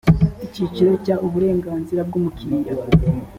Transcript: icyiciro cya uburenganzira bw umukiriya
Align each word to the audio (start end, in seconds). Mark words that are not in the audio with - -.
icyiciro 0.45 0.93
cya 1.05 1.15
uburenganzira 1.25 2.01
bw 2.09 2.13
umukiriya 2.19 2.73